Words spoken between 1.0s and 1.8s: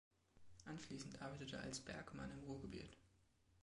arbeitete als